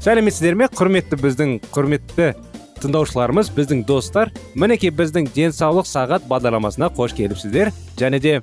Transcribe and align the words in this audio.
Сәлеметсіздер 0.00 0.56
ме 0.56 0.64
құрметті 0.72 1.16
біздің 1.20 1.50
құрметті 1.74 2.30
тыңдаушыларымыз 2.80 3.50
біздің 3.52 3.82
достар. 3.84 4.30
Мінекей 4.56 4.88
біздің 4.96 5.26
денсаулық 5.34 5.84
сағат 5.84 6.24
бағдарламасына 6.30 6.88
қош 6.96 7.12
келіпсіздер. 7.18 7.68
Және 8.00 8.20
де 8.24 8.38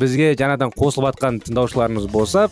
бізге 0.00 0.30
жаңадан 0.32 0.72
қосылып 0.72 1.10
жатқан 1.10 1.42
тыңдаушыларымыз 1.44 2.08
болса 2.08 2.46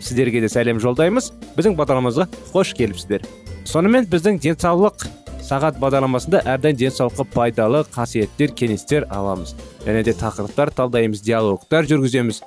сіздерге 0.00 0.40
де 0.40 0.48
сәлем 0.48 0.80
жолдаймыз. 0.80 1.28
Біздің 1.58 1.76
бағдарламамызға 1.76 2.30
қош 2.54 2.72
келіпсіздер. 2.78 3.26
Сонымен 3.68 4.08
біздің 4.08 4.40
денсаулық 4.46 5.04
сағат 5.44 5.76
бағдарламасында 5.82 6.40
әрдайым 6.48 6.80
денсаулыққа 6.80 7.28
пайдалы 7.34 7.84
қасиеттер 7.92 8.56
кеңестер 8.56 9.10
аламыз. 9.12 9.52
Және 9.84 10.06
де 10.08 10.16
тақырыптар 10.16 10.72
талдаймыз 10.72 11.20
диалогтар 11.20 11.84
жүргіземіз. 11.84 12.40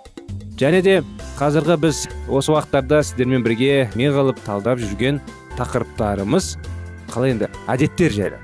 Және 0.58 0.82
де 0.82 1.00
қазіргі 1.38 1.78
біз 1.82 2.04
осы 2.30 2.54
уақыттарда 2.54 3.04
сіздермен 3.06 3.46
бірге 3.46 3.90
неғылып 3.98 4.42
талдап 4.46 4.82
жүрген 4.82 5.22
тақырыптарымыз 5.58 6.56
қалай 7.14 7.36
енді? 7.36 7.50
Әдеттер 7.70 8.14
жайлы. 8.14 8.40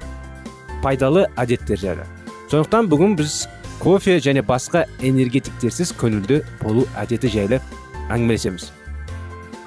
Пайдалы 0.83 1.25
әдеттер 1.39 1.79
жайлы. 1.81 2.05
Сондықтан 2.51 2.89
бүгін 2.91 3.15
біз 3.19 3.45
кофе 3.79 4.17
және 4.23 4.43
басқа 4.45 4.85
энергетиктерсіз 5.05 5.93
көңілді 5.99 6.41
болу 6.61 6.85
әдеті 6.99 7.31
жайлы 7.33 7.61
әңгімелесеміз. 8.09 8.69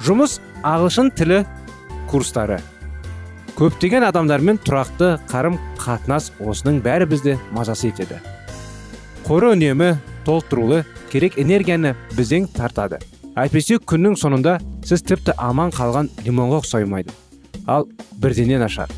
Жұмыс 0.02 0.38
ағылшын 0.66 1.12
тілі 1.19 1.42
курстары. 2.10 2.60
Көптеген 3.58 4.06
адамдармен 4.08 4.58
тұрақты 4.64 5.14
қарым 5.31 5.58
қатынас 5.81 6.31
осының 6.41 6.81
бәрі 6.84 7.08
бізді 7.10 7.36
мазасы 7.52 7.91
етеді. 7.92 8.20
Қоры 9.26 9.52
үнемі 9.54 9.94
толықтырулы 10.26 10.82
керек 11.12 11.38
энергияны 11.38 11.94
бізден 12.16 12.48
тартады. 12.50 12.98
Әйтпесе 13.36 13.78
күннің 13.78 14.19
соңында 14.20 14.58
сіз 14.84 15.04
тіпті 15.08 15.36
аман 15.38 15.70
қалған 15.72 16.10
лимонға 16.26 16.64
ұқсаймайды 16.64 17.21
ал 17.66 17.88
бірденен 18.18 18.62
ашар. 18.62 18.90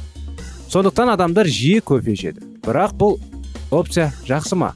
Сондықтан 0.69 1.12
адамдар 1.14 1.47
жиі 1.47 1.80
кофе 1.80 2.14
ішеді 2.14 2.42
бірақ 2.64 2.94
бұл 2.98 3.19
опция 3.70 4.12
жақсы 4.26 4.56
ма? 4.58 4.75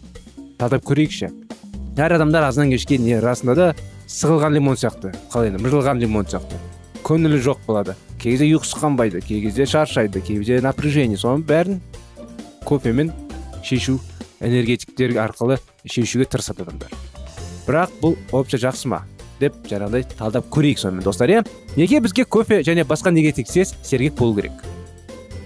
Талдап 0.58 0.84
көрейікші. 0.86 1.30
Әр 1.98 2.14
адамдар 2.14 2.44
азаннан 2.46 2.70
кешке 2.76 2.98
не 2.98 3.18
расында 3.18 3.54
да 3.54 3.68
сығылған 4.06 4.54
лимон 4.54 4.76
сияқты. 4.78 5.12
Қалай 5.32 5.50
енді 5.50 5.62
мыжылған 5.64 5.98
лимон 6.02 6.28
сияқты. 6.28 6.60
Көңілі 7.02 7.40
жоқ 7.42 7.64
болады. 7.66 7.96
Кей 8.18 8.34
кезде 8.34 8.46
ұйқысы 8.52 8.78
қанбайды 8.78 9.20
кей 9.24 9.42
кезде 9.42 9.66
шаршайды 9.66 10.20
кей 10.20 10.38
кезде 10.38 10.60
напряжение. 10.60 11.18
Соның 11.18 11.44
бәрін 11.46 11.80
кофемен 12.66 13.12
шешу 13.64 13.98
энергетиктер 14.40 15.16
арқылы 15.18 15.58
шешуге 15.84 16.26
тырысады 16.26 16.62
адамдар. 16.66 16.92
Бірақ 17.66 17.94
бұл 18.02 18.16
опция 18.32 18.60
жақсы 18.68 18.88
ма? 18.88 19.04
Деп 19.40 19.54
жаңағыдай 19.70 20.06
талдап 20.18 20.48
көрейік 20.52 20.80
сонымен 20.82 21.04
достар 21.04 21.30
иә? 21.30 21.44
Неге 21.76 22.00
бізге 22.00 22.24
кофе 22.24 22.62
және 22.66 22.84
басқа 22.84 23.12
неге 23.12 23.32
тексес 23.32 23.74
сергек 23.82 24.14
болу 24.14 24.34
керек? 24.36 24.52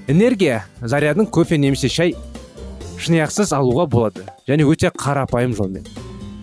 Энергия 0.09 0.65
зарядын 0.81 1.27
кофе 1.27 1.59
немесе 1.59 1.89
шай 1.89 2.15
шыныаяқсыз 2.99 3.53
алуға 3.57 3.87
болады 3.91 4.27
және 4.49 4.67
өте 4.69 4.91
қарапайым 4.91 5.55
жолмен. 5.57 5.87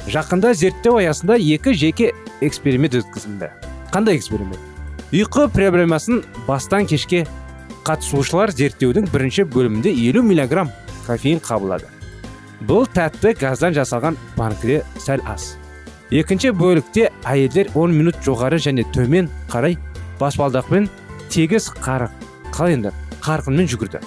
Жақында 0.09 0.53
зерттеу 0.53 0.97
аясында 0.97 1.37
екі 1.37 1.73
жеке 1.73 2.13
эксперимент 2.41 2.95
өткізілді. 2.97 3.51
Қандай 3.93 4.17
эксперимент? 4.17 4.59
Ұйқы 5.11 5.47
проблемасын 5.53 6.23
бастан 6.47 6.85
кешке 6.89 7.25
қатысушылар 7.87 8.53
зерттеудің 8.53 9.09
бірінші 9.13 9.47
бөлімінде 9.53 9.93
елу 10.09 10.21
миллиграмм 10.25 10.69
кофеин 11.07 11.41
қабылдады. 11.41 11.89
Бұл 12.67 12.85
тәтті 12.91 13.33
газдан 13.39 13.73
жасалған 13.73 14.17
банкіде 14.37 14.83
сәл 14.99 15.23
аз. 15.25 15.55
Екінші 16.11 16.51
бөлікте 16.57 17.09
әйелдер 17.27 17.69
10 17.75 17.93
минут 17.93 18.17
жоғары 18.25 18.57
және 18.61 18.85
төмен 18.93 19.27
қарай 19.51 19.77
баспалдақпен 20.19 20.87
тегіс 21.29 21.69
қарық 21.75 22.15
қалай 22.49 22.77
енді 22.79 22.93
қарқынмен 23.21 23.69
жүгірді. 23.69 24.01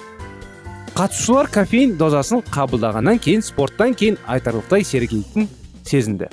Қатысушылар 0.93 1.47
кофеин 1.53 1.95
дозасын 1.97 2.43
қабылдағаннан 2.53 3.21
кейін 3.23 3.41
спорттан 3.41 3.95
кейін 3.95 4.19
айтарлықтай 4.27 4.83
сергектің 4.83 5.47
сезінді. 5.87 6.27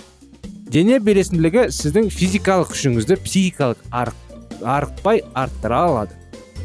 Дене 0.70 0.98
белесінділігі 0.98 1.68
сіздің 1.74 2.10
физикалық 2.14 2.74
күшіңізді 2.74 3.16
психикалық 3.24 3.80
арық, 3.90 4.18
арықпай 4.60 5.22
арттыра 5.34 5.84
алады. 5.86 6.18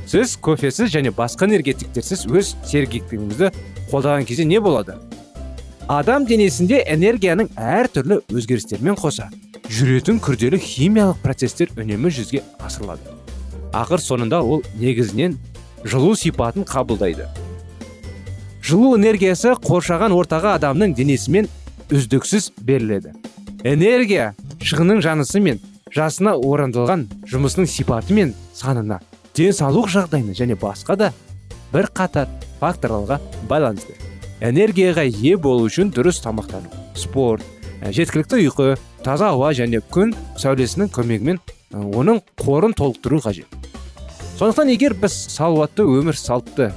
Сіз 0.10 0.36
кофесіз 0.42 0.92
және 0.94 1.14
басқа 1.16 1.48
энергетиктерсіз 1.48 2.26
өз 2.30 2.56
сергектігіңізді 2.70 3.54
қолдаған 3.92 4.26
кезде 4.26 4.46
не 4.46 4.60
болады? 4.60 4.98
Адам 5.88 6.26
денесінде 6.26 6.80
энергияның 6.90 7.52
әртүрлі 7.62 8.18
өзгерістермен 8.34 8.96
қоса 8.98 9.28
жүретін 9.70 10.18
күрделі 10.24 10.58
химиялық 10.62 11.20
процестер 11.22 11.70
үнемі 11.78 12.10
жүзге 12.14 12.42
асырылады. 12.66 13.14
Ақыр 13.76 14.02
соңында 14.02 14.42
ол 14.42 14.64
негізінен 14.80 15.36
жылу 15.86 16.16
сипатын 16.18 16.66
қабылдайды. 16.66 17.28
Жылу 18.66 18.96
энергиясы 18.98 19.54
қоршаған 19.62 20.16
ортаға 20.16 20.56
адамның 20.58 20.96
денесімен 20.98 21.50
үздіксіз 21.94 22.52
беріледі. 22.66 23.14
Энергия 23.64 24.34
шығынның 24.66 25.04
жанысы 25.06 25.42
мен 25.42 25.62
жасына 25.94 26.34
орындалған 26.34 27.06
жұмысының 27.30 27.70
сипаты 27.70 28.18
мен 28.18 28.34
санына 28.58 29.04
денсаулық 29.38 29.92
жағдайына 29.94 30.34
және 30.34 30.58
басқа 30.58 30.98
да 30.98 31.14
бір 31.74 31.92
қатар 31.94 32.32
факторларға 32.60 33.22
байланысты. 33.50 34.05
Энергияға 34.42 35.06
ие 35.08 35.38
болу 35.38 35.70
үшін 35.70 35.92
дұрыс 35.96 36.20
тамақтану 36.24 36.72
спорт 36.96 37.44
ә, 37.82 37.92
жеткілікті 37.92 38.42
ұйқы 38.48 38.76
таза 39.04 39.30
ауа 39.32 39.54
және 39.56 39.82
күн 39.94 40.16
сәулесінің 40.42 40.92
көмегімен 40.96 41.40
оның 41.76 42.22
қорын 42.40 42.74
толықтыру 42.76 43.20
қажет. 43.24 43.48
Сондықтан 44.40 44.72
егер 44.74 44.96
біз 45.00 45.14
салауатты 45.32 45.86
өмір 45.88 46.18
салтты 46.20 46.72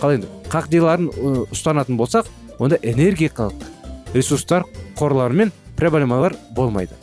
қалай 0.00 0.20
енді 0.20 0.30
қағидаларын 0.52 1.10
ұстанатын 1.52 1.98
болсақ 2.00 2.28
онда 2.58 2.78
энергетикалық 2.82 4.14
ресурстар 4.14 4.64
қорлары 4.96 5.36
мен 5.36 5.52
проблемалар 5.76 6.36
болмайды. 6.56 6.96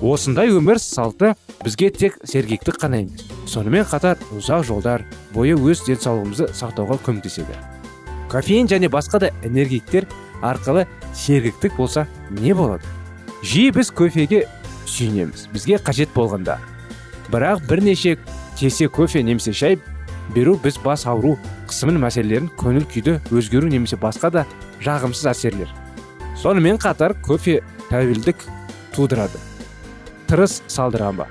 Осындай 0.00 0.52
өмір 0.52 0.80
салты 0.80 1.34
бізге 1.64 1.90
тек 1.90 2.18
сергектік 2.24 2.80
қана 2.80 3.02
емес. 3.02 3.24
Сонымен 3.46 3.84
қатар 3.88 4.20
ұзақ 4.36 4.64
жолдар 4.68 5.04
бойы 5.34 5.56
өз 5.56 5.84
денсаулығымызды 5.88 6.52
сақтауға 6.56 7.00
көмектеседі. 7.04 7.79
Кофеин 8.30 8.68
және 8.70 8.88
басқа 8.88 9.18
да 9.20 9.30
энергеттер 9.42 10.06
арқылы 10.42 10.86
сергіктік 11.14 11.76
болса 11.76 12.06
не 12.30 12.54
болады? 12.54 12.86
Жиі 13.42 13.72
біз 13.74 13.90
кофеге 13.90 14.46
сүйінеміз 14.86 15.48
бізге 15.52 15.80
қажет 15.82 16.14
болғанда. 16.14 16.58
Бірақ 17.30 17.66
бірнеше 17.66 18.18
кесе 18.58 18.88
кофе 18.88 19.22
немесе 19.22 19.52
шай 19.52 19.78
беру 20.34 20.56
біз 20.62 20.78
бас 20.84 21.06
ауру 21.06 21.36
қысымын 21.66 21.98
мәселелерін 22.04 22.50
көңіл 22.60 22.86
күйді 22.86 23.18
өзгеру 23.34 23.68
немесе 23.68 23.98
басқа 23.98 24.30
да 24.30 24.46
жағымсыз 24.84 25.30
әсерлер. 25.34 25.68
Сонымен 26.38 26.78
қатар 26.78 27.16
кофе 27.22 27.60
тәуелдік 27.90 28.46
тудырады. 28.94 29.42
Тырыс 30.30 30.62
салдыра 30.70 31.10
ма 31.12 31.26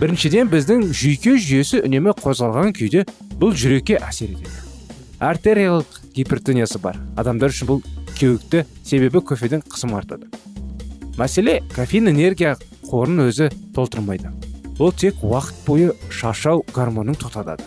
біріншіден 0.00 0.50
біздің 0.50 0.88
жүйке 0.90 1.36
жүйесі 1.38 1.84
үнемі 1.86 2.16
қозғалған 2.18 2.74
күйде 2.74 3.04
бұл 3.38 3.54
жүрекке 3.54 4.00
әсер 4.02 4.32
етеді. 4.34 4.63
Артериялық 5.18 6.00
гипертониясы 6.14 6.78
бар. 6.78 6.98
Адамдар 7.16 7.54
үшін 7.54 7.70
бұл 7.70 7.84
кеуікті 8.18 8.64
себебі 8.84 9.20
кофеден 9.20 9.62
қысым 9.62 9.94
артады. 9.98 10.30
Мәселе 11.18 11.60
кофеин 11.74 12.10
энергия 12.10 12.56
қорын 12.90 13.28
өзі 13.28 13.50
толтырмайды. 13.74 14.32
Ол 14.78 14.92
тек 14.92 15.22
уақыт 15.22 15.64
бойы 15.66 15.92
шашау 16.10 16.64
гормонын 16.74 17.14
тоқтатады 17.14 17.62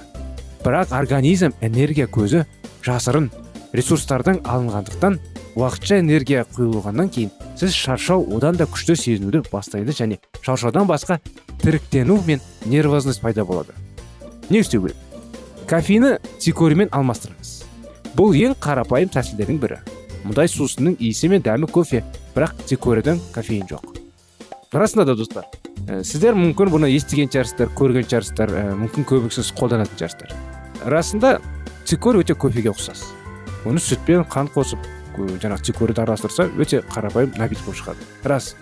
бірақ 0.67 0.91
организм 0.91 1.53
энергия 1.61 2.09
көзі 2.11 2.44
жасырын 2.83 3.29
ресурстардан 3.71 4.41
алынғандықтан 4.43 5.15
уақытша 5.55 6.01
энергия 6.01 6.43
құйылғаннан 6.57 7.07
кейін 7.13 7.31
сіз 7.59 7.71
шаршау 7.71 8.25
одан 8.35 8.59
да 8.59 8.67
күшті 8.67 8.97
сезінуді 9.00 9.45
бастайды 9.51 9.95
және 9.95 10.19
шаршаудан 10.41 10.89
басқа 10.89 11.21
тіріктену 11.61 12.19
мен 12.27 12.41
нервозность 12.65 13.21
пайда 13.21 13.45
болады. 13.45 13.73
Не 14.50 14.59
істеу 14.59 14.81
керек? 14.81 14.97
Кофені 15.67 16.15
цикориймен 16.39 16.89
алмастырыңыз. 16.95 17.53
Бұл 18.15 18.35
ең 18.39 18.55
қарапайым 18.63 19.11
тәсілдердің 19.11 19.59
бірі. 19.59 19.81
Мұндай 20.23 20.47
сусынның 20.51 20.95
иісі 20.99 21.29
мен 21.31 21.43
дәмі 21.43 21.67
кофе 21.67 22.03
бірақ 22.35 22.55
цикорийдан 22.69 23.19
кофеин 23.35 23.67
жоқ. 23.67 23.83
Расында 24.71 25.05
да 25.07 25.15
достар 25.15 25.45
ә, 25.87 26.01
сіздер 26.03 26.35
мүмкін 26.35 26.71
бұны 26.73 26.89
естіген 26.91 27.29
шығарсыздар 27.31 27.71
көрген 27.77 28.07
шығарсыздар 28.07 28.51
ә, 28.51 28.63
мүмкін 28.81 29.07
көбісіңіз 29.07 29.51
қолданатын 29.55 29.99
шығарсыздар 29.99 30.33
расында 30.91 31.37
цикорий 31.87 32.23
өте 32.23 32.35
кофеге 32.35 32.73
ұқсас. 32.73 33.05
Оны 33.67 33.79
сүтпен 33.79 34.25
қант 34.27 34.51
қосып 34.55 34.83
жаңағы 35.17 35.63
цикорийді 35.69 36.03
араластырса 36.03 36.49
өте 36.59 36.83
қарапайым 36.91 37.33
напиток 37.39 37.71
болып 37.71 37.79
шығады. 37.81 38.07
Рас 38.23 38.55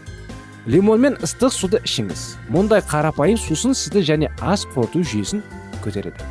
лимон 0.66 1.02
мен 1.02 1.20
ыстық 1.26 1.54
суды 1.54 1.82
ішіңіз. 1.86 2.26
Мұндай 2.54 2.86
қарапайым 2.86 3.38
сусын 3.42 3.74
сізді 3.74 4.06
және 4.06 4.32
ас 4.42 4.66
қорыту 4.76 5.02
жүйесін 5.02 5.42
көтереді. 5.84 6.22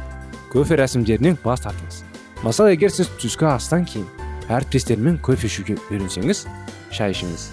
Кофе 0.54 0.78
рәсімдерінен 0.80 1.36
бас 1.44 1.66
тартыңыз. 1.66 2.00
Мысалы 2.46 2.78
егер 2.78 2.94
сіз 2.94 3.10
түскі 3.20 3.50
астан 3.52 3.84
кейін 3.84 4.06
әріптестермен 4.48 5.18
кофе 5.18 5.50
ішуге 5.50 5.76
үйренсеңіз 5.90 6.46
шай 6.94 7.12
ішіңіз. 7.12 7.48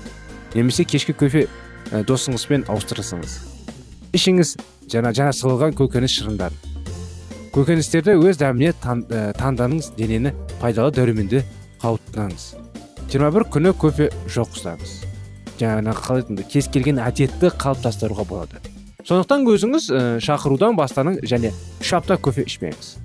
Немесе 0.56 0.86
кешкі 0.86 1.18
кофе 1.18 1.48
ә, 1.92 2.06
досыңызбен 2.08 2.70
ауыстырсаңыз 2.72 3.40
ішіңіз 4.16 4.56
жаңа 4.92 5.32
сығылған 5.36 5.76
көкөніс 5.80 6.16
шырындарын 6.20 6.58
көкөністерді 7.56 8.16
өз 8.20 8.40
дәміне 8.40 8.74
тан, 8.82 9.06
ә, 9.08 9.32
денені 9.98 10.34
пайдалы 10.60 10.92
дәруменді 10.96 11.44
қауыптаңыз 11.84 12.50
21 13.12 13.48
күні 13.52 13.74
кофе 13.76 14.08
жоқ 14.32 14.56
ұстаңыз. 14.56 14.92
Жаңағы 15.60 16.04
қалай 16.06 16.46
кез 16.52 16.70
келген 16.72 17.02
әдетті 17.04 17.52
қалыптастыруға 17.60 18.24
болады. 18.28 18.71
Сондықтан 19.08 19.48
өзіңіз 19.48 19.88
ә, 19.92 20.02
шақырудан 20.24 20.78
бастаның 20.80 21.22
және 21.26 21.54
үш 21.82 21.94
апта 21.98 22.18
кофе 22.18 22.46
ішпеңіз. 22.48 22.98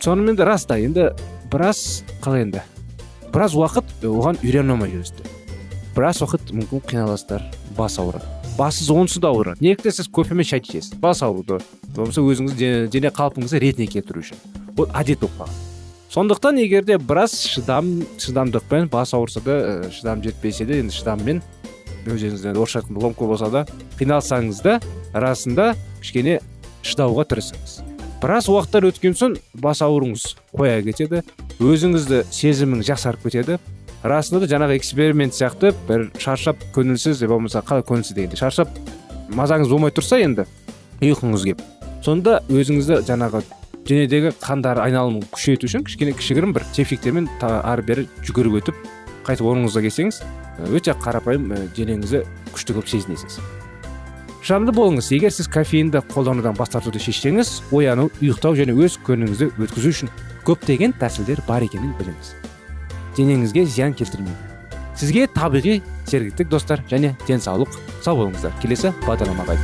Сонымен 0.00 0.36
де 0.36 0.46
рас 0.48 0.64
та 0.64 0.78
енді 0.80 1.10
біраз 1.52 2.04
қалай 2.24 2.46
енді? 2.46 2.64
Біраз 3.34 3.54
уақыт 3.54 4.06
оған 4.06 4.40
үйрене 4.42 4.74
алмай 4.74 4.90
жүрсіздер 4.94 5.40
біраз 5.96 6.20
уақыт 6.22 6.52
мүмкін 6.54 6.82
қиналасыздар 6.86 7.42
бас 7.76 7.98
ауырады. 8.00 8.26
Бассыз 8.58 8.90
онсыз 8.92 9.22
да 9.22 9.30
ауырады. 9.30 9.60
Неліктен 9.60 9.92
сіз 9.92 10.08
кофе 10.08 10.34
мен 10.34 10.46
шай 10.46 10.62
ішесіз? 10.62 10.94
Бас 11.00 11.22
ауруды 11.26 11.58
болмаса 11.96 12.22
өзіңіз 12.22 12.88
дене 12.92 13.10
қалпыңызды 13.14 13.60
ретіне 13.60 13.88
келтіру 13.90 14.22
үшін. 14.22 14.38
Ол 14.78 14.88
әдет 14.94 15.20
болып 15.20 15.36
қалған 15.40 15.58
сондықтан 16.10 16.58
егер 16.62 16.84
де 16.84 16.98
біраз 16.98 17.36
шыдам 17.46 17.90
шыдамдықпен 18.18 18.88
бас 18.90 19.14
ауырса 19.14 19.40
да 19.44 19.56
ә, 19.60 19.90
шыдам 19.90 20.22
жетпесе 20.22 20.66
де 20.66 20.80
енді 20.80 20.94
шыдаммен 20.94 21.42
өзіңізде 22.06 22.54
орысша 22.54 22.80
айтқанда 22.80 23.04
ломка 23.04 23.28
болса 23.28 23.50
да 23.50 23.64
қиналсаңыз 23.98 24.62
да 24.64 24.78
расында 25.12 25.74
кішкене 26.00 26.38
шыдауға 26.86 27.26
тырысыңыз. 27.30 27.80
Біраз 28.20 28.48
уақыттар 28.52 28.88
өткен 28.90 29.16
соң 29.16 29.36
бас 29.60 29.82
ауруыңыз 29.84 30.24
қоя 30.56 30.80
кетеді 30.84 31.22
өзіңізді 31.60 32.24
сезіміңіз 32.30 32.90
жақсарып 32.92 33.28
кетеді. 33.28 33.58
Расында 34.00 34.46
да 34.46 34.48
жаңағы 34.48 34.78
эксперимент 34.78 35.36
сияқты 35.36 35.74
бір 35.88 36.08
шаршап 36.16 36.62
көңілсіз 36.72 37.20
болмаса 37.28 37.60
қалай 37.60 37.84
көңілсіз 37.84 38.16
дегенде 38.16 38.38
шаршап 38.40 38.70
мазаңыз 39.36 39.68
болмай 39.68 39.92
тұрса 39.92 40.16
енді 40.24 40.46
ұйқыңыз 41.04 41.44
келіп 41.44 41.60
сонда 42.04 42.38
өзіңізді 42.48 43.02
жаңағы 43.08 43.42
денедегі 43.84 44.32
қандар 44.40 44.80
айналымын 44.86 45.26
күшейту 45.34 45.68
үшін 45.68 45.84
кішкене 45.84 46.14
кішігірім 46.16 46.54
бір 46.56 46.64
тепшектермен 46.72 47.28
ары 47.44 47.84
бері 47.84 48.06
жүгіріп 48.24 48.56
өтіп 48.62 48.80
қайтып 49.28 49.50
орныңызға 49.52 49.84
келсеңіз 49.84 50.22
өте 50.68 50.94
қарапайым 50.98 51.48
денеңізді 51.76 52.24
күшті 52.52 52.76
көп 52.76 52.90
сезінесіз. 52.90 53.40
Шамды 54.44 54.72
болыңыз. 54.72 55.10
Егер 55.12 55.32
сіз 55.32 55.48
кофеинді 55.52 56.00
қолданудан 56.12 56.56
бас 56.56 56.72
тартуды 56.72 57.00
шешсеңіз 57.02 57.60
ояну 57.76 58.08
ұйықтау 58.20 58.56
және 58.58 58.76
өз 58.76 58.96
күніңізді 59.06 59.50
өткізу 59.60 59.92
үшін 59.92 60.12
көптеген 60.48 60.96
тәсілдер 61.00 61.42
бар 61.48 61.66
екенін 61.66 61.92
біліңіз. 62.00 62.32
Денеңізге 63.18 63.66
зиян 63.66 63.94
келтірмейді. 63.94 64.38
Сізге 64.96 65.28
табиғи 65.32 65.80
сергектік 66.08 66.48
достар 66.48 66.82
және 66.90 67.14
денсаулық 67.28 67.76
сау 68.00 68.24
болыңыздар. 68.24 68.56
Келесі 68.64 68.94
бағдарламаға 69.04 69.60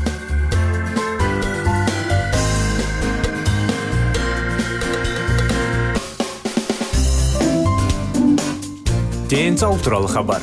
денсаулық 9.27 9.83
туралы 9.83 10.09
хабар. 10.09 10.43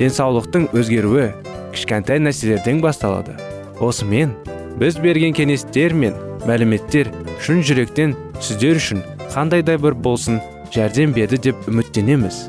Денсаулықтың 0.00 0.70
өзгеруі 0.76 1.30
кішкентай 1.74 2.20
нәрселерден 2.22 2.80
басталады. 2.84 3.36
Осымен 3.80 4.34
біз 4.80 4.98
берген 5.02 5.34
кеңестер 5.36 5.94
мен 5.96 6.16
мәліметтер 6.48 7.10
шын 7.44 7.62
жүректен 7.66 8.14
сіздер 8.40 8.80
үшін 8.80 9.02
қандай 9.32 9.64
да 9.64 9.76
бір 9.80 9.96
болсын 9.96 10.40
жәрдем 10.74 11.12
берді 11.16 11.40
деп 11.48 11.68
үміттенеміз. 11.68 12.46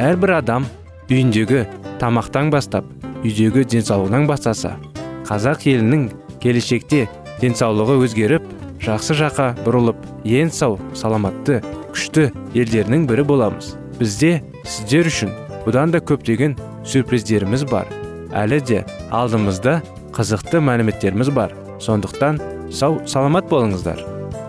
Әрбір 0.00 0.38
адам 0.38 0.66
үйіндегі 1.10 1.66
тамақтан 2.00 2.50
бастап 2.52 2.88
үйдегі 3.22 3.66
денсаулығынан 3.74 4.26
бастаса 4.30 4.76
қазақ 5.28 5.68
елінің 5.70 6.08
келешекте 6.42 7.06
денсаулығы 7.42 7.98
өзгеріп 8.06 8.48
жақсы 8.82 9.14
жаққа 9.20 9.48
бұрылып 9.62 10.00
ең 10.26 10.50
сау 10.52 10.78
саламатты 10.98 11.60
күшті 11.92 12.30
елдерінің 12.56 13.06
бірі 13.06 13.24
боламыз. 13.28 13.76
Бізде 14.00 14.40
сіздер 14.64 15.10
үшін 15.12 15.30
бұдан 15.66 15.92
да 15.94 16.00
көптеген 16.02 16.56
сюрприздеріміз 16.84 17.66
бар 17.70 17.90
әлі 18.32 18.60
де 18.64 18.80
алдымызда 19.12 19.80
қызықты 20.16 20.60
мәліметтеріміз 20.64 21.30
бар. 21.36 21.54
Сондықтан 21.82 22.40
сау 22.72 23.00
саламат 23.08 23.48
болыңыздар. 23.50 24.00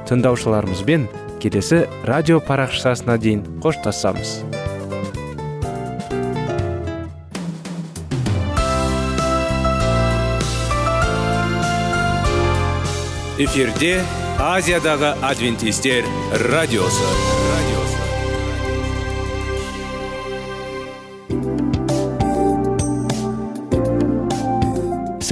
Тыңдаушыларымызбен 0.08 1.08
келесі 1.44 1.84
радио 2.08 2.40
парақшасына 2.44 3.18
дейін 3.20 3.44
қоштасамыз. 3.64 4.42
Эфирде 13.44 13.98
азиядағы 14.40 15.16
адвентистер 15.26 16.06
радиосы. 16.54 17.43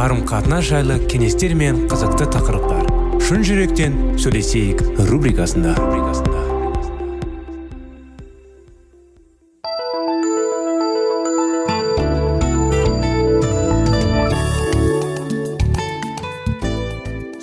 Қарым 0.00 0.22
қатынас 0.24 0.64
жайлы 0.64 0.94
кеңестер 1.12 1.52
мен 1.52 1.82
қызықты 1.90 2.24
тақырыптар. 2.32 2.86
Шын 3.20 3.42
жүректен 3.44 3.98
сөйлесейік 4.16 4.80
рубрикасында. 5.10 5.74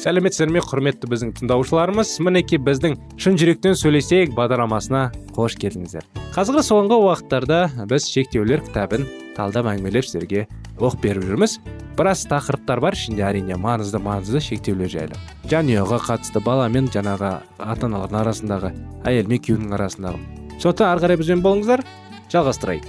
Сәлеметсіздер 0.02 0.50
ме 0.50 0.66
құрметті 0.66 1.14
біздің 1.14 1.38
тыңдаушыларымыз? 1.38 2.18
Мінекей 2.26 2.58
біздің 2.58 2.98
шын 3.22 3.38
жүректен 3.38 3.78
сөйлесейік 3.78 4.34
бағдарламасына 4.34 5.12
қош 5.38 5.62
келдіңіздер. 5.62 6.10
Қазіргі 6.34 6.66
соңғы 6.66 7.04
уақыттарда 7.06 7.86
біз 7.86 8.10
шектеулер 8.10 8.66
кітабын 8.66 9.06
талдап 9.38 9.70
әңгімелеп 9.70 10.10
сіздерге 10.10 10.48
оқып 10.80 11.02
беріп 11.04 11.28
жүрміз 11.28 11.58
біраз 11.98 12.26
тақырыптар 12.30 12.82
бар 12.84 12.98
ішінде 12.98 13.24
әрине 13.26 13.58
маңызды 13.58 14.00
маңызды 14.04 14.42
шектеулер 14.44 14.92
жайлы. 14.92 15.18
Жанұяға 15.50 15.98
қатысты 16.06 16.42
бала 16.46 16.68
мен 16.70 16.90
жаңағы 16.94 17.32
ата 17.58 17.88
аналардың 17.88 18.20
арасындағы 18.22 18.72
әйел 19.10 19.32
мен 19.32 19.42
күйеудің 19.42 19.74
арасындағы. 19.78 20.22
Сондықтан 20.62 20.92
ары 20.92 21.04
қарай 21.06 21.18
бізбен 21.18 21.42
болыңыздар 21.46 21.84
жалғастырайық. 22.34 22.86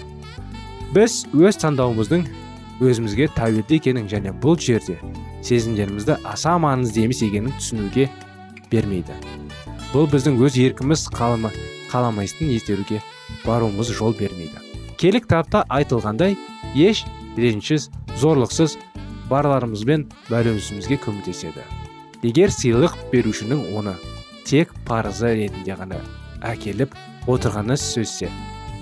Біз 0.92 1.22
өз 1.32 1.60
таңдауымыздың 1.64 2.26
өзімізге 2.84 3.30
тәуелді 3.36 3.80
екенін 3.80 4.08
және 4.12 4.32
бұл 4.42 4.58
жерде 4.60 4.98
сезімдерімізді 5.44 6.18
аса 6.28 6.56
маңызды 6.60 7.06
емес 7.08 7.22
екенін 7.24 7.54
түсінуге 7.58 8.08
бермейді. 8.70 9.16
Бұл 9.92 10.08
біздің 10.12 10.36
өз 10.44 10.58
еркіміз 10.60 11.06
қалама, 11.14 11.50
қаламайсың 11.88 12.52
ескеруге 12.52 13.00
баруымыз 13.46 13.92
жол 13.96 14.12
бермейді. 14.18 14.60
Келік 15.00 15.24
кітапта 15.28 15.64
айтылғандай 15.72 16.36
еш 16.74 17.04
ренішсіз 17.38 17.88
зорлықсыз 18.20 18.76
барларымызбен 19.30 20.06
бәлемізге 20.28 20.98
көмектеседі 21.04 21.64
егер 22.26 22.52
сыйлық 22.54 22.96
берушінің 23.12 23.66
оны 23.78 23.94
тек 24.48 24.72
парызы 24.88 25.34
ретінде 25.38 25.76
ғана 25.78 26.00
әкеліп 26.52 26.96
отырғаны 27.30 27.76
сөзсе 27.78 28.30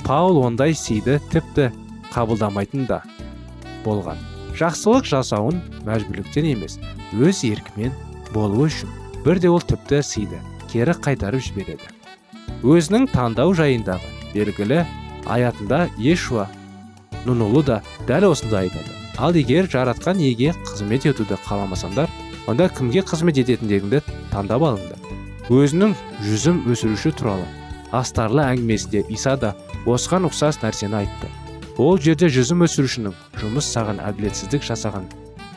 паул 0.06 0.40
ондай 0.46 0.76
сыйды 0.78 1.18
тіпті 1.32 1.68
қабылдамайтын 2.14 2.86
да 2.88 3.02
болған 3.84 4.20
жақсылық 4.56 5.08
жасауын 5.10 5.60
мәжбүрліктен 5.88 6.48
емес 6.54 6.78
өз 7.12 7.42
еркімен 7.48 7.92
болуы 8.32 8.70
үшін 8.70 8.92
бірде 9.26 9.50
ол 9.52 9.60
тіпті 9.60 10.00
сыйды 10.06 10.40
кері 10.72 10.96
қайтарып 11.04 11.44
жібереді 11.48 11.92
өзінің 12.64 13.10
таңдау 13.12 13.52
жайындағы 13.58 14.12
белгілі 14.32 14.84
аятында 15.26 15.86
ешуа 15.98 16.46
нұнұлы 17.26 17.64
да 17.66 17.80
дәл 18.08 18.30
осындай 18.30 18.68
айтады. 18.68 18.94
Ал 19.18 19.36
егер 19.36 19.68
жаратқан 19.72 20.20
еге 20.22 20.52
қызмет 20.66 21.06
етуді 21.08 21.38
қаламасаңдар 21.46 22.10
онда 22.46 22.68
кімге 22.68 23.02
қызмет 23.06 23.40
ететіндеріңді 23.42 24.02
таңдап 24.32 24.64
алыңдар. 24.70 25.00
Өзінің 25.50 25.94
жүзім 26.26 26.64
өсіруші 26.72 27.12
туралы 27.18 27.46
астарлы 27.94 28.44
әңгімесінде 28.44 29.04
иса 29.14 29.36
да 29.40 29.54
осыған 29.86 30.28
ұқсас 30.28 30.60
нәрсені 30.62 31.00
айтты. 31.00 31.30
Ол 31.78 31.98
жерде 32.02 32.28
жүзім 32.32 32.64
өсірушінің 32.66 33.14
жұмыс 33.40 33.68
саған 33.74 34.00
әділетсіздік 34.04 34.64
жасаған 34.66 35.06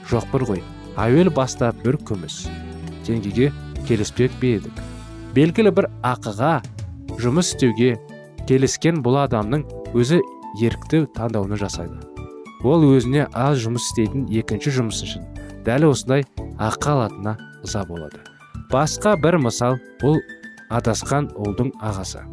жоқ 0.09 0.29
бір 0.33 0.45
ғой 0.49 0.63
әуел 0.99 1.31
баста 1.33 1.71
бір 1.83 1.97
күміс. 2.07 2.47
Теңгеге 3.07 3.51
келіспек 3.87 4.33
пе 4.41 4.57
едік? 4.59 4.83
Белгілі 5.35 5.71
бір 5.75 5.89
ақыға 6.05 6.59
жұмыс 7.21 7.53
істеуге 7.53 7.95
келіскен 8.49 9.01
бұл 9.05 9.21
адамның 9.23 9.65
өзі 9.97 10.19
ерікті 10.57 11.05
таңдауны 11.15 11.59
жасайды. 11.59 11.99
Ол 12.65 12.83
өзіне 12.83 13.27
аз 13.31 13.61
жұмыс 13.63 13.85
істейтін 13.91 14.25
екінші 14.41 14.73
жұмыс 14.79 15.03
үшін 15.05 15.27
дәл 15.67 15.89
осындай 15.89 16.25
ақы 16.59 16.91
алатынына 16.93 17.37
ыза 17.63 17.85
болады. 17.87 18.19
Басқа 18.71 19.15
бір 19.21 19.39
мысал 19.45 19.77
бұл 20.01 20.19
адасқан 20.69 21.31
ұлдың 21.39 21.71
ағасы. 21.79 22.23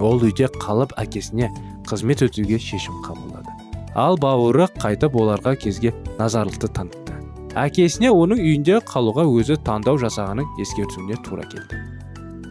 Ол 0.00 0.20
үйде 0.24 0.48
қалып 0.60 0.92
әкесіне 1.00 1.50
қызмет 1.88 2.24
өтуге 2.26 2.58
шешім 2.60 2.98
қабылдады. 3.04 3.52
Ал 3.96 4.18
бауыры 4.20 4.66
қайтып 4.80 5.16
оларға 5.16 5.56
кезге 5.56 5.94
назарлықты 6.18 6.68
танытты. 6.68 7.16
Әкесіне 7.56 8.10
оның 8.12 8.42
үйінде 8.42 8.82
қалуға 8.84 9.24
өзі 9.24 9.56
таңдау 9.64 9.96
жасағанын 10.02 10.60
ескертуіне 10.60 11.16
тура 11.24 11.48
келді. 11.48 11.80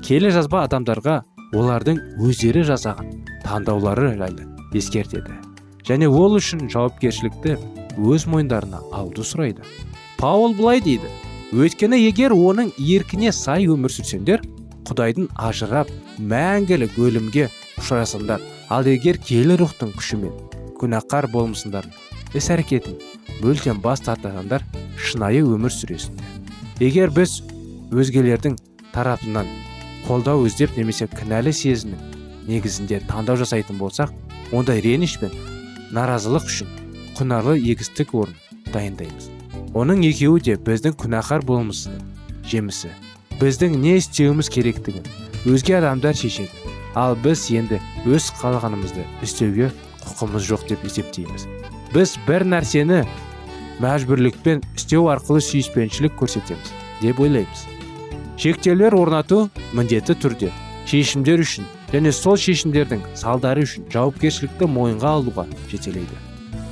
Келе 0.06 0.34
жазба 0.34 0.66
адамдарға 0.66 1.22
олардың 1.54 2.02
өздері 2.26 2.66
жасаған 2.66 3.14
таңдаулары 3.46 4.16
жайлы 4.18 4.55
ескертеді. 4.76 5.36
Және 5.86 6.10
ол 6.10 6.38
үшін 6.40 6.66
жауапкершілікті 6.72 7.58
өз 8.02 8.26
мойындарына 8.30 8.82
алуды 8.92 9.26
сұрайды. 9.26 9.64
Паул 10.18 10.56
былай 10.58 10.82
дейді 10.84 11.12
өйткені 11.56 12.00
егер 12.02 12.34
оның 12.36 12.72
еркіне 12.82 13.32
сай 13.36 13.68
өмір 13.72 13.94
сүрсеңдер 13.94 14.42
құдайдың 14.88 15.30
ажырап 15.48 15.92
мәңгілік 16.20 16.98
өлімге 17.00 17.48
ұшырасаңдар 17.80 18.42
ал 18.74 18.90
егер 18.90 19.20
киелі 19.22 19.60
рухтың 19.62 19.94
күшімен 19.96 20.34
күнәқар 20.80 21.30
болмысыңдар 21.32 21.88
іс 22.36 22.50
әрекетін 22.52 22.98
мүлдем 23.44 23.80
бас 23.84 24.04
тартасаңдар 24.06 24.66
шынайы 24.98 25.44
өмір 25.46 25.72
сүресіңдер. 25.72 26.26
Егер 26.82 27.14
біз 27.16 27.40
өзгелердің 27.94 28.58
тарапынан 28.92 29.48
қолдау 30.08 30.46
іздеп 30.50 30.76
немесе 30.80 31.08
кінәлі 31.12 31.54
сезімнің 31.56 32.15
негізінде 32.48 33.02
таңдау 33.10 33.40
жасайтын 33.42 33.80
болсақ 33.80 34.14
ондай 34.56 34.82
реніш 34.86 35.18
пен 35.22 35.34
наразылық 35.96 36.46
үшін 36.50 36.70
құнарлы 37.18 37.58
егістік 37.60 38.14
орын 38.16 38.36
дайындаймыз. 38.74 39.30
Оның 39.76 40.04
екеуі 40.08 40.44
де 40.44 40.56
біздің 40.56 40.96
күнәһар 41.02 41.44
болмысының 41.48 42.02
жемісі. 42.48 42.92
Біздің 43.40 43.78
не 43.82 43.98
істеуіміз 44.00 44.50
керектігін 44.52 45.08
өзге 45.46 45.78
адамдар 45.80 46.16
шешеді. 46.16 46.52
Ал 46.96 47.16
біз 47.20 47.50
енді 47.52 47.82
өз 48.08 48.30
қалағанымызды 48.40 49.04
істеуге 49.26 49.72
құқымыз 50.06 50.48
жоқ 50.48 50.68
деп 50.70 50.86
есептейміз. 50.88 51.48
Біз 51.92 52.16
бір 52.28 52.46
нәрсені 52.48 53.04
мәжбүрлікпен 53.84 54.64
істеу 54.78 55.10
арқылы 55.12 55.44
сүйіспеншілік 55.44 56.16
көрсетеміз 56.20 56.72
деп 57.02 57.20
ойлаймыз. 57.20 57.66
Шектеулер 58.40 58.96
орнату 58.96 59.50
міндетті 59.76 60.16
түрде. 60.16 60.52
Шешімдер 60.88 61.44
үшін 61.44 61.68
және 61.96 62.12
сол 62.12 62.36
шешімдердің 62.36 63.04
салдары 63.16 63.64
үшін 63.64 63.86
жауапкершілікті 63.94 64.68
мойынға 64.68 65.12
алуға 65.16 65.46
жетелейді. 65.72 66.18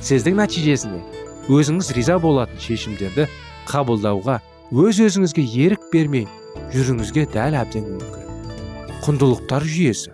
Сіздің 0.04 0.36
нәтижесінде 0.36 1.00
өзіңіз 1.48 1.92
риза 1.96 2.18
болатын 2.20 2.60
шешімдерді 2.60 3.24
қабылдауға 3.70 4.40
өз 4.84 5.00
өзіңізге 5.06 5.44
ерік 5.64 5.86
бермей 5.92 6.26
жүріңізге 6.74 7.24
дәл 7.32 7.56
әбден 7.62 7.88
мүмкін. 7.94 8.28
Құндылықтар 9.06 9.64
жүйесі. 9.64 10.12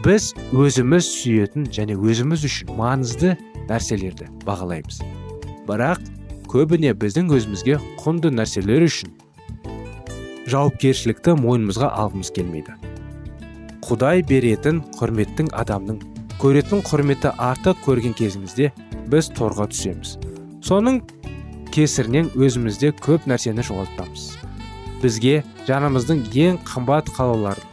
Біз 0.00 0.30
өзіміз 0.56 1.08
сүйетін 1.12 1.68
және 1.76 1.98
өзіміз 2.00 2.46
үшін 2.48 2.72
маңызды 2.80 3.34
нәрселерді 3.68 4.30
бағалаймыз. 4.46 5.02
Бірақ 5.68 6.00
көбіне 6.48 6.94
біздің 6.96 7.28
өзімізге 7.36 7.76
құнды 8.00 8.32
нәрселер 8.32 8.88
үшін 8.88 9.12
жауапкершілікті 10.48 11.36
мойнымызға 11.44 11.92
алғымыз 12.00 12.32
келмейді. 12.34 12.78
Құдай 13.90 14.20
беретін 14.22 14.76
құрметтің 14.94 15.48
адамның 15.58 15.96
көретін 16.38 16.82
құрметті 16.86 17.32
артық 17.42 17.80
көрген 17.82 18.12
кезімізде 18.14 18.68
біз 19.10 19.30
торға 19.34 19.66
түсеміз. 19.72 20.12
Соның 20.62 21.00
кесірінен 21.74 22.28
өзімізде 22.38 22.92
көп 23.02 23.26
нәрсені 23.26 23.64
жоғалтамыз. 23.66 24.28
Бізге 25.02 25.40
жанымыздың 25.66 26.22
ең 26.44 26.60
қымбат 26.70 27.10
қалауларын 27.16 27.66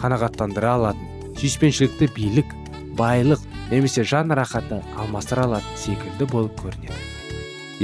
қанағаттандыра 0.00 0.72
алатын 0.78 1.36
сүйіспеншілікті 1.36 2.08
билік 2.16 2.56
байлық 2.96 3.44
немесе 3.68 4.06
жан 4.08 4.32
рахаты 4.32 4.80
алмастыра 4.96 5.44
алатын 5.44 5.76
секілді 5.76 6.30
болып 6.32 6.56
көрінеді. 6.64 6.96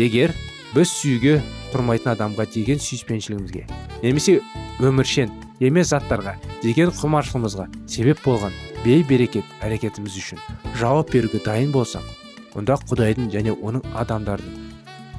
Егер 0.00 0.33
біз 0.73 0.97
сүйге 0.97 1.42
тұрмайтын 1.75 2.14
адамға 2.16 2.49
деген 2.56 2.80
сүйіспеншілігімізге 2.80 3.68
немесе 4.00 4.40
өміршен 4.80 5.42
емес 5.61 5.92
заттарға 5.92 6.38
деген 6.67 6.91
құмаршылығымызға 6.91 7.69
себеп 7.87 8.23
болған 8.25 8.55
бей 8.83 9.05
берекет 9.07 9.47
әрекетіміз 9.63 10.17
үшін 10.19 10.41
жауап 10.81 11.13
беруге 11.15 11.39
дайын 11.45 11.71
болсақ 11.75 12.57
онда 12.59 12.75
құдайдың 12.91 13.29
және 13.31 13.55
оның 13.55 13.85
адамдардың 14.01 14.57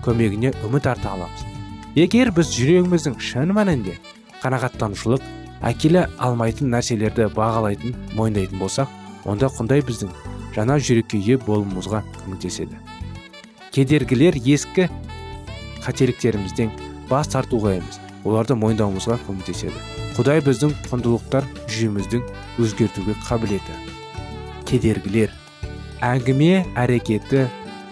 көмегіне 0.03 0.51
үміт 0.67 0.89
арта 0.91 1.13
аламыз. 1.15 1.45
Егер 1.95 2.33
біз 2.35 2.51
жүрегіміздің 2.51 3.15
шын 3.23 3.53
мәнінде 3.55 3.95
қанағаттанушылық 4.41 5.23
әкеле 5.69 6.07
алмайтын 6.21 6.73
нәрселерді 6.73 7.29
бағалайтын 7.37 7.95
мойындайтын 8.17 8.59
болсақ 8.59 8.91
онда 9.25 9.47
құдай 9.57 9.85
біздің 9.87 10.11
жаңа 10.57 10.79
жүрекке 10.83 11.21
ие 11.21 11.37
болуымызға 11.47 12.03
көмектеседі. 12.23 12.75
Кедергілер 13.71 14.35
ескі 14.41 14.89
қателіктерімізден 15.85 16.73
бас 17.09 17.31
тартуға 17.31 17.77
емес 17.77 18.01
оларды 18.25 18.57
мойындауымызға 18.59 19.21
көмектеседі. 19.27 20.06
Құдай 20.17 20.41
біздің 20.41 20.71
құндылықтар 20.89 21.45
жүйеміздің 21.69 22.23
өзгертуге 22.63 23.13
қабілеті. 23.27 23.75
Кедергілер 24.65 25.29
әңгіме 26.01 26.63
әрекеті 26.73 27.43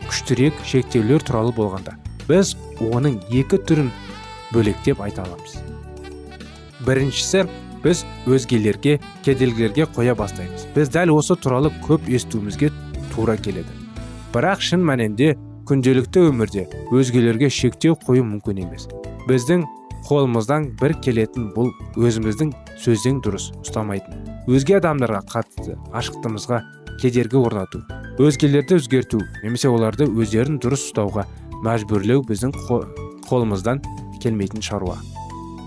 күштірек 0.08 0.58
шектеулер 0.66 1.22
туралы 1.22 1.54
болғанда 1.54 1.94
біз 2.26 2.56
оның 2.82 3.20
екі 3.30 3.62
түрін 3.70 3.92
бөлектеп 4.56 5.06
айта 5.06 5.28
аламыз. 5.28 5.60
Біріншісі 6.88 7.46
біз 7.86 8.02
өзгелерге 8.26 8.98
кедергілерге 9.22 9.86
қоя 9.94 10.18
бастаймыз. 10.18 10.66
Біз 10.74 10.90
дәл 10.98 11.14
осы 11.14 11.38
туралы 11.38 11.70
көп 11.86 12.10
естуімізге 12.10 12.72
тура 13.14 13.38
келеді. 13.38 13.70
Бірақ 14.34 14.66
шын 14.66 14.82
мәнінде 14.82 15.36
күнделікті 15.70 16.26
өмірде 16.32 16.66
өзгелерге 16.90 17.54
шектеу 17.54 17.94
қою 18.02 18.26
мүмкін 18.26 18.66
емес. 18.66 18.90
Біздің 19.30 19.66
қолымыздан 20.06 20.70
бір 20.82 20.94
келетін 21.02 21.50
бұл 21.56 21.72
өзіміздің 21.98 22.52
сөзден 22.82 23.22
дұрыс 23.26 23.50
ұстамайтын. 23.64 24.22
Өзге 24.46 24.78
адамдарға 24.78 25.24
қатысты 25.32 25.78
ашықтығымызға 25.98 26.62
кедергі 27.02 27.42
орнату 27.42 27.82
өзгелерді 28.22 28.78
өзгерту 28.80 29.20
немесе 29.42 29.68
оларды 29.68 30.06
өздерін 30.08 30.60
дұрыс 30.64 30.86
ұстауға 30.88 31.26
мәжбүрлеу 31.66 32.22
біздің 32.30 32.54
қолымыздан 33.28 33.82
келмейтін 34.24 34.64
шаруа. 34.64 34.96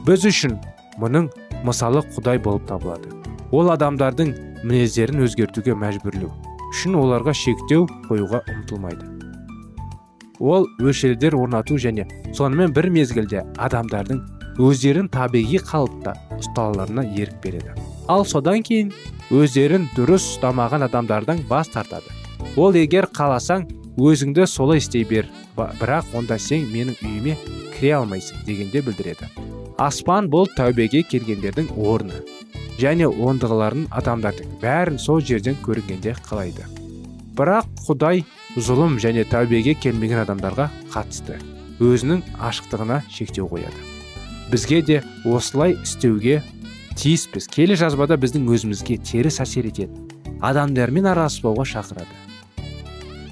Біз 0.07 0.25
үшін 0.31 0.57
мұның 1.03 1.29
мысалы 1.67 2.05
құдай 2.15 2.41
болып 2.41 2.65
табылады. 2.71 3.13
Ол 3.53 3.69
адамдардың 3.75 4.33
мінездерін 4.63 5.27
өзгертуге 5.27 5.77
мәжбүрлеу 5.77 6.33
үшін 6.71 6.97
оларға 7.03 7.35
шектеу 7.37 7.89
қоюға 8.09 8.45
ұмтылмайды. 8.55 9.18
Ол 10.41 10.69
өлшеулер 10.81 11.35
орнату 11.37 11.79
және 11.79 12.07
сонымен 12.35 12.75
бір 12.75 12.91
мезгілде 12.95 13.45
адамдардың 13.59 14.23
өздерін 14.59 15.09
табиғи 15.15 15.61
қалыпта 15.63 16.15
ұстауларына 16.39 17.05
ерік 17.15 17.39
береді. 17.43 17.75
Ал 18.09 18.25
содан 18.27 18.63
кейін 18.67 18.93
өздерін 19.31 19.87
дұрыс 19.97 20.25
ұстамаған 20.35 20.87
адамдардан 20.89 21.45
бас 21.51 21.71
тартады. 21.71 22.11
Ол 22.57 22.75
егер 22.75 23.07
қаласаң 23.15 23.69
өзіңді 23.99 24.47
солай 24.47 24.83
істей 24.83 25.05
бер 25.05 25.29
бірақ 25.57 26.15
онда 26.19 26.39
сен 26.39 26.67
менің 26.73 26.99
үйіме 27.03 27.37
кіре 27.77 27.95
алмайсың 27.99 28.43
дегенде 28.47 28.83
білдіреді. 28.83 29.29
Аспан 29.79 30.27
бұл 30.31 30.49
тәубеге 30.57 31.05
келгендердің 31.07 31.71
орны 31.79 32.23
және 32.79 33.07
ондығыларын 33.07 33.89
адамдардың 34.01 34.59
бәрін 34.63 34.99
сол 35.03 35.21
жерден 35.21 35.59
көргенде 35.63 36.15
қалайды. 36.27 36.67
Бірақ 37.39 37.67
құдай 37.87 38.25
зұлым 38.57 38.97
және 39.03 39.27
тәубеге 39.29 39.75
келмеген 39.75 40.23
адамдарға 40.25 40.71
қатысты. 40.95 41.39
Өзінің 41.79 42.25
ашықтығына 42.41 43.03
шектеу 43.13 43.49
қояды. 43.51 43.83
Бізге 44.51 44.83
де 44.83 45.03
осылай 45.25 45.77
істеуге 45.83 46.43
тиіспіз. 46.97 47.47
Келі 47.53 47.77
жазбада 47.79 48.17
біздің 48.19 48.49
өзімізге 48.49 48.97
теріс 49.05 49.39
әсер 49.45 49.69
ететін 49.69 50.09
адамдармен 50.43 51.07
араласпауға 51.11 51.67
шақырады. 51.67 52.15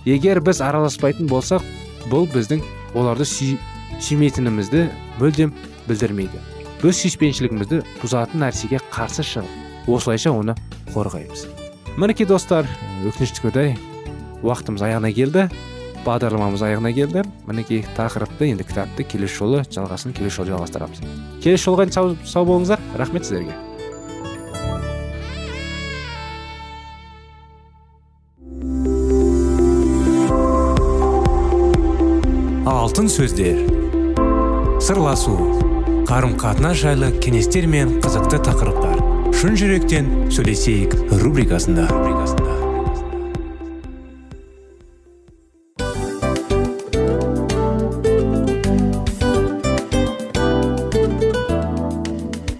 Егер 0.06 0.40
біз 0.44 0.60
араласпайтын 0.62 1.26
болсақ 1.30 1.64
бұл 2.10 2.28
біздің 2.30 2.62
оларды 2.94 3.26
сүй, 3.26 3.56
сүймейтінімізді 4.02 4.86
мүлдем 5.20 5.54
білдірмейді. 5.88 6.42
Біз 6.82 7.00
сүйіспеншілігімізді 7.02 7.82
бұзатын 8.02 8.42
нәрсеге 8.44 8.82
қарсы 8.92 9.24
шығып 9.26 9.90
осылайша 9.90 10.34
оны 10.34 10.56
қорғаймыз. 10.92 11.46
Мінекей 11.96 12.28
достар 12.28 12.68
өкінішті 13.06 13.50
орай 13.50 13.76
уақытымыз 14.42 14.82
аяғына 14.88 15.12
келді. 15.16 15.46
Бағдарламамыз 16.06 16.62
аяғына 16.62 16.92
келді. 16.94 17.24
Мінекей 17.48 17.84
тақырыпты 17.96 18.50
енді 18.52 18.66
кітапты 18.66 19.06
келесі 19.06 19.40
жолы 19.40 19.62
жалғасын 19.70 20.14
келесі 20.16 20.42
жолы 20.42 20.54
жалғастырамыз. 20.54 21.00
Келесі 21.42 21.68
жолға 21.68 21.88
сау, 21.90 22.16
сау 22.24 22.46
болыңыздар. 22.46 22.82
Рахмет 22.98 23.26
сіздерге. 23.26 23.56
Алтын 32.66 33.10
сөздер. 33.10 33.58
Сырласу. 34.78 35.34
Қарым 36.06 36.36
қатынас 36.38 36.78
жайлы 36.78 37.10
кеңестер 37.18 37.66
мен 37.66 37.96
қызықты 37.98 38.38
тақырыптар. 38.46 39.02
Шын 39.34 39.58
жүректен 39.58 40.12
сөйлесейік 40.30 40.94
рубрикасында. 41.18 41.90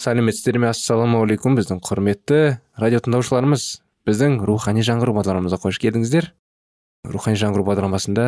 Сәлеметсіздер 0.00 0.56
ме 0.62 0.70
ассалаумағалейкум 0.70 1.58
біздің 1.58 1.80
құрметті 1.84 2.36
радио 2.80 3.00
тыңдаушыларымыз. 3.04 3.64
Біздің 4.08 4.38
рухани 4.48 4.80
жаңғыру 4.86 5.12
бағдарламамызға 5.18 5.58
қош 5.60 5.80
келдіңіздер. 5.82 6.30
Рухани 7.12 7.36
жаңғыру 7.36 7.66
бағдарламасында 7.68 8.24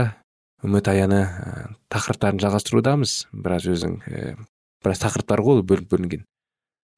үміт 0.68 0.90
аяны 0.92 1.22
ә, 1.24 1.64
тақырыптарын 1.94 2.42
жалғастырудамыз. 2.44 3.14
Біраз 3.32 3.70
өзің 3.72 3.96
ә, 4.04 4.36
біраз 4.84 5.00
тақырыптар 5.00 5.40
ғой 5.46 5.64
бөлініп 5.64 5.88
бөлінген. 5.94 6.26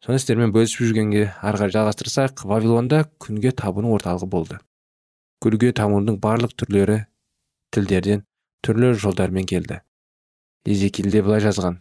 Соны 0.03 0.19
сіздермен 0.19 0.51
бөлісіп 0.53 0.83
жүргенге 0.89 1.29
ары 1.39 1.63
қарай 1.63 1.75
жалғастырсақ 1.79 2.43
вавилонда 2.51 3.05
күнге 3.23 3.55
табыну 3.55 3.95
орталығы 3.95 4.27
болды. 4.29 4.59
Күнге 5.45 5.71
табынудың 5.71 6.19
барлық 6.19 6.59
түрлері 6.59 7.05
тілдерден 7.71 8.27
түрлі 8.67 8.93
жолдармен 8.99 9.47
келді. 9.47 9.85
Езекилде 10.67 11.23
былай 11.23 11.45
жазған. 11.47 11.79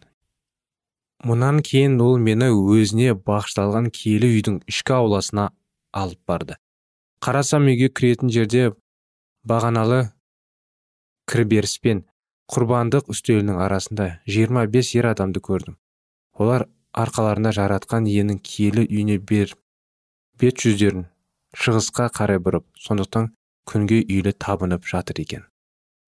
Мұнан 1.24 1.62
кейін 1.64 2.00
ол 2.04 2.18
мені 2.20 2.50
өзіне 2.52 3.14
бағышталған 3.16 3.90
киелі 3.96 4.30
үйдің 4.38 4.58
ішкі 4.68 4.98
ауласына 4.98 5.52
алып 5.96 6.20
барды. 6.28 6.58
Қарасам 7.24 7.70
үйге 7.72 7.88
кіретін 7.96 8.32
жерде 8.34 8.74
бағаналы 9.48 10.10
кірберіс 11.32 11.78
пен 11.80 12.04
құрбандық 12.52 13.08
үстелінің 13.14 13.62
арасында 13.64 14.10
25 14.28 14.92
ер 15.00 15.08
адамды 15.14 15.40
көрдім. 15.40 15.78
Олар 16.36 16.68
арқаларына 16.92 17.54
жаратқан 17.56 18.10
иенің 18.12 18.42
киелі 18.44 18.84
үйіне 18.90 19.18
бер 19.20 19.56
бет 20.42 20.60
жүздерін 20.60 21.08
шығысқа 21.56 22.10
қарай 22.20 22.44
бұрып 22.44 22.68
сондықтан 22.84 23.32
күнге 23.70 24.04
үйлі 24.04 24.36
табынып 24.36 24.84
жатыр 24.92 25.24
екен. 25.24 25.48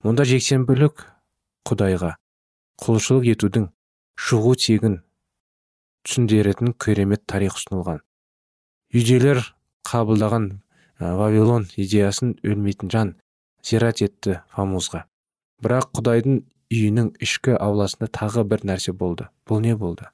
Мұнда 0.03 0.27
жексенбілік 0.27 1.07
құдайға 1.65 2.15
құлшылық 2.83 3.31
етудің 3.31 3.69
шығу 4.19 4.55
тегін 4.59 4.99
түсіндіретін 6.05 6.73
керемет 6.81 7.25
тарих 7.27 7.57
ұсынылған. 7.57 8.01
Үйделер 8.95 9.41
қабылдаған 9.89 10.49
вавилон 10.99 11.67
идеясын 11.75 12.35
өлмейтін 12.45 12.91
жан 12.93 13.13
зират 13.65 14.01
етті 14.05 14.39
фамузға. 14.53 15.05
Бірақ 15.63 15.89
құдайдың 15.97 16.43
үйінің 16.73 17.11
ішкі 17.23 17.55
ауласында 17.57 18.09
тағы 18.13 18.45
бір 18.47 18.65
нәрсе 18.69 18.93
болды. 18.93 19.29
Бұл 19.47 19.61
не 19.65 19.75
болды? 19.75 20.09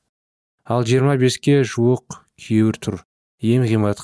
Ал 0.65 0.85
25-ке 0.87 1.61
жуық 1.67 2.21
күйеуір 2.39 2.79
тұр. 2.79 2.99
Ем 3.41 3.65
ғимарат 3.65 4.01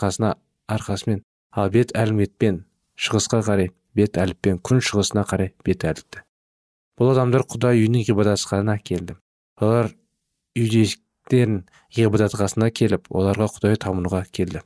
арқасымен 0.67 1.21
ал 1.51 1.69
бет 1.71 1.93
әлметпен 1.95 2.63
шығысқа 2.99 3.43
қарай 3.47 3.71
бет 3.95 4.17
әліппен 4.19 4.59
күн 4.59 4.81
шығысына 4.83 5.23
қарай 5.29 5.53
бет 5.63 5.85
әліпті. 5.87 6.23
Бұл 6.97 7.13
адамдар 7.13 7.45
құдай 7.45 7.83
үйінің 7.83 8.07
ғибадатханасына 8.09 8.79
келді. 8.83 9.15
Олар 9.61 9.91
үйдектерін 11.27 11.65
ғибадатханасына 11.95 12.69
келіп 12.71 13.07
оларға 13.11 13.47
құдай 13.51 13.77
табынуға 13.77 14.23
келді. 14.31 14.61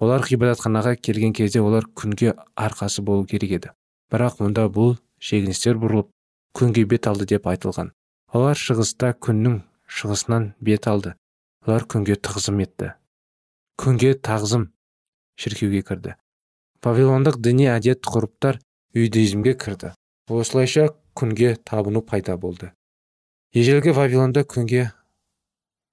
Олар 0.00 0.22
ғибадатханаға 0.26 0.96
келген 0.96 1.32
кезде 1.32 1.60
олар 1.60 1.84
күнге 1.94 2.34
арқасы 2.56 3.02
болу 3.02 3.24
керек 3.24 3.50
еді. 3.52 3.70
Бірақ 4.10 4.40
мұнда 4.40 4.66
бұл 4.68 4.98
шегіністер 5.20 5.78
бұрылып 5.78 6.10
күнге 6.54 6.84
бет 6.84 7.06
алды 7.06 7.26
деп 7.26 7.46
айтылған. 7.46 7.92
Олар 8.32 8.56
шығыста 8.56 9.14
күннің 9.14 9.62
шығысынан 9.86 10.54
бет 10.60 10.88
алды. 10.88 11.14
Олар 11.66 11.86
күнге 11.86 12.16
тағзым 12.16 12.58
етті. 12.60 12.94
Күнге 13.78 14.14
тағзым 14.18 14.72
шіркеуге 15.38 15.82
кірді. 15.82 16.16
Вавилондық 16.82 17.38
діни 17.38 17.68
әдет 17.70 18.02
ғұрыптар 18.02 18.58
иудаизмге 18.94 19.54
кірді. 19.54 19.94
Осылайша 20.28 20.90
күнге 21.14 21.54
табыну 21.62 22.02
пайда 22.02 22.36
болды. 22.36 22.72
Ежелгі 23.54 23.92
вавилонда 23.92 24.42
күнге 24.48 24.90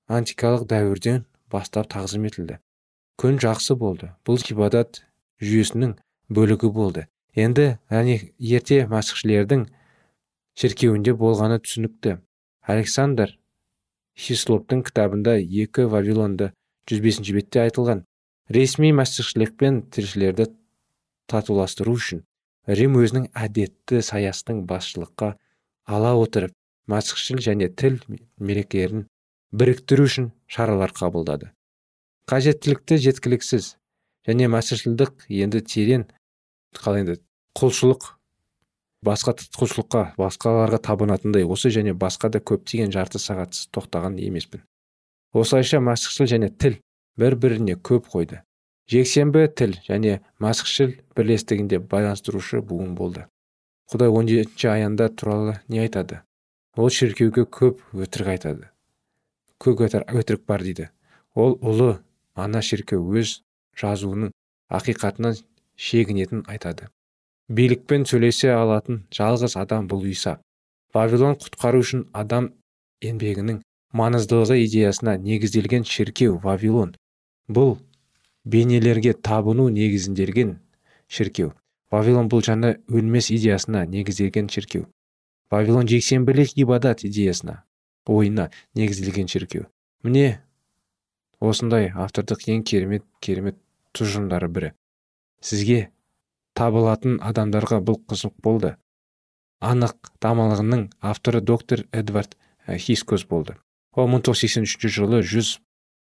антикалық 0.10 0.66
дәуірден 0.70 1.24
бастап 1.54 1.90
тағзым 1.94 2.26
етілді. 2.30 2.60
Күн 3.20 3.40
жақсы 3.44 3.76
болды. 3.78 4.12
Бұл 4.26 4.42
ғибадат 4.42 5.04
жүйесінің 5.44 5.96
бөлігі 6.34 6.72
болды. 6.74 7.06
Енді 7.38 7.78
әне 7.94 8.18
ерте 8.40 8.86
мәсіхшілердің 8.90 9.68
шіркеуінде 10.60 11.14
болғаны 11.20 11.60
түсінікті. 11.64 12.18
Александр 12.70 13.36
хислоптың 14.20 14.82
кітабында 14.88 15.38
екі 15.40 15.86
вавилонды 15.94 16.52
105 16.90 17.30
бетте 17.38 17.62
айтылған 17.64 18.04
ресми 18.56 18.90
мәсіхшілікпен 18.98 19.84
тілшілерді 19.94 20.50
татуластыру 21.30 21.94
үшін 22.00 22.24
рим 22.80 22.98
өзінің 23.00 23.30
әдетті 23.46 24.02
саясының 24.06 24.66
басшылыққа 24.70 25.30
ала 25.98 26.16
отырып 26.24 26.56
мәсіхшіл 26.92 27.40
және 27.46 27.70
тіл 27.82 28.02
мерекелерін 28.10 29.06
біріктіру 29.52 30.06
үшін 30.06 30.30
шаралар 30.48 30.94
қабылдады. 30.94 31.52
Қажеттілікті 32.30 33.00
жеткіліксіз 33.02 33.76
және 34.30 34.50
мәсішілдік 34.54 35.26
енді 35.30 35.62
терең 35.66 36.06
қалай 36.78 37.06
енді 37.06 37.16
құлшылық 37.58 38.12
басқа 39.06 39.34
құлшылыққа 39.58 40.04
басқаларға 40.20 40.80
табынатындай 40.86 41.48
осы 41.48 41.72
және 41.74 41.96
басқа 41.98 42.30
да 42.30 42.44
көптеген 42.44 42.94
жарты 42.94 43.22
сағатсыз 43.22 43.72
тоқтаған 43.74 44.20
емеспін. 44.22 44.62
Осылайша 45.34 45.80
мәсіхшіл 45.82 46.30
және 46.30 46.50
тіл 46.50 46.78
бір 47.18 47.36
біріне 47.36 47.76
көп 47.76 48.10
қойды. 48.14 48.44
Жексенбі 48.90 49.48
тіл 49.54 49.78
және 49.88 50.20
мәсіхшіл 50.42 50.96
бірлестігінде 51.16 51.80
байланыстырушы 51.80 52.62
буын 52.62 52.96
болды. 52.98 53.26
Құдай 53.90 54.10
он 54.10 54.28
жетінші 54.30 54.68
аянда 54.70 55.10
туралы 55.10 55.60
не 55.68 55.82
айтады? 55.82 56.22
Ол 56.78 56.90
шіркеуге 56.90 57.46
көп 57.46 57.82
өтірік 57.94 58.34
айтады. 58.36 58.70
Көк 59.60 59.86
өтірік 59.88 60.46
бар 60.48 60.64
дейді. 60.64 60.90
Ол 61.36 61.58
ұлы 61.62 62.00
ана 62.36 62.62
шіркеу 62.62 63.04
өз 63.20 63.40
жазуының 63.80 64.32
ақиқатынан 64.70 65.38
шегінетін 65.76 66.46
айтады. 66.48 66.90
Билікпен 67.50 68.06
сөйлесе 68.06 68.52
алатын 68.54 69.04
жалғыз 69.16 69.58
адам 69.58 69.88
бұл 69.90 70.06
иса. 70.10 70.38
Вавилон 70.94 71.36
құтқару 71.42 71.82
үшін 71.84 72.06
адам 72.14 72.52
еңбегінің 73.06 73.62
маңыздылығы 73.96 74.60
идеясына 74.66 75.16
негізделген 75.18 75.86
шіркеу 75.86 76.38
вавилон 76.44 76.94
бұл 77.50 77.78
бейнелерге 78.46 79.14
табыну 79.14 79.70
негізінделген 79.74 80.58
шіркеу 81.10 81.54
вавилон 81.92 82.30
бұл 82.30 82.44
жаңа 82.46 82.76
өлмес 82.90 83.32
идеясына 83.34 83.86
негізделген 83.90 84.50
шіркеу 84.54 84.86
вавилон 85.50 85.88
жексенбілік 85.90 86.54
ибадат 86.58 87.04
идеясына. 87.04 87.64
Ойына 88.10 88.50
негізделген 88.80 89.30
шіркеу 89.32 89.68
міне 90.04 90.40
осындай 91.40 91.90
автордық 91.96 92.46
ең 92.52 92.64
керемет 92.68 93.06
керемет 93.24 93.58
тұжырымдары 93.96 94.50
бірі. 94.52 94.72
Сізге 95.42 95.90
табылатын 96.58 97.20
адамдарға 97.24 97.80
бұл 97.86 98.00
қызық 98.10 98.36
болды. 98.44 98.76
Анық 99.60 100.12
тамалығының 100.24 100.86
авторы 101.02 101.42
доктор 101.42 101.86
эдвард 101.92 102.38
хискос 102.68 103.26
болды. 103.26 103.56
Ол 103.96 104.08
1983 104.08 104.92
жылы 105.00 105.22
жүз 105.24 105.58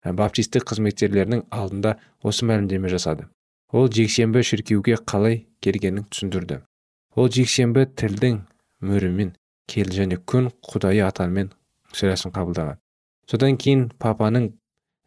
баптистік 0.05 0.67
қызметкерлерінің 0.69 1.47
алдында 1.51 1.97
осы 2.23 2.47
мәлімдеме 2.49 2.93
жасады. 2.93 3.29
Ол 3.73 3.89
жексенбі 3.93 4.43
шіркеуге 4.45 4.99
қалай 5.01 5.47
келгенін 5.65 6.07
түсіндірді. 6.13 6.63
Ол 7.17 7.29
жексенбі 7.33 7.87
тілдің 7.89 8.43
мөрімен 8.85 9.35
келді 9.69 10.03
және 10.03 10.21
күн 10.21 10.51
құдайы 10.65 11.05
атамен 11.07 11.53
шарасын 11.97 12.33
қабылдаған. 12.35 12.79
Содан 13.31 13.57
кейін 13.57 13.89
папаның 14.03 14.53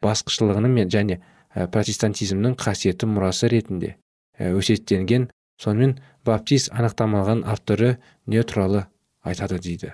басқышылығының 0.05 0.89
және 0.91 1.19
протестантизмнің 1.55 2.55
қасиетті 2.59 3.07
мұрасы 3.09 3.49
ретінде 3.51 3.95
өсиеттенген 4.39 5.29
сонымен 5.61 5.97
баптист 6.27 6.71
анықтамалған 6.75 7.45
авторы 7.47 7.97
не 8.27 8.43
туралы 8.43 8.85
айтады 9.23 9.59
дейді. 9.59 9.93